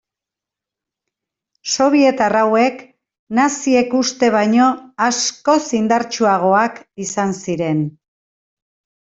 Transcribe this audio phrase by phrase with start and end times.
[1.75, 2.81] Sobietar hauek
[3.41, 4.71] naziek uste baino
[5.09, 7.87] askoz indartsuagoak izan ziren.